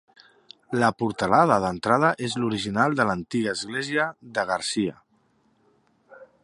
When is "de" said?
3.01-3.07, 4.39-4.47